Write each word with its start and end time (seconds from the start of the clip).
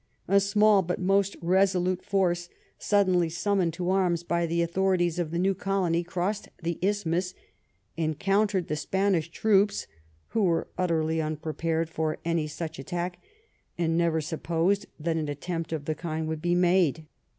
A 0.27 0.39
small 0.39 0.83
bnt 0.83 0.97
most 0.97 1.37
resolute 1.43 2.03
force, 2.03 2.49
sud 2.79 3.05
denlj 3.07 3.31
summoned 3.33 3.73
to 3.73 3.91
arms 3.91 4.23
by 4.23 4.47
the 4.47 4.63
authorities 4.63 5.19
of 5.19 5.29
the 5.29 5.37
new 5.37 5.53
colony 5.53 6.03
crossed 6.03 6.49
the 6.63 6.79
isthmus, 6.81 7.35
encountered 7.97 8.67
the 8.67 8.75
Spanish 8.75 9.29
troops, 9.29 9.85
who 10.29 10.41
were 10.41 10.67
utterly 10.75 11.21
unprepared 11.21 11.87
for 11.87 12.17
any 12.25 12.47
such 12.47 12.79
at 12.79 12.87
tack 12.87 13.19
and 13.77 13.95
neyer 13.95 14.23
supposed 14.23 14.87
that 14.99 15.17
an 15.17 15.29
attempt 15.29 15.71
of 15.71 15.85
the 15.85 15.93
kind 15.93 16.27
would 16.27 16.41
be 16.41 16.55
made. 16.55 17.05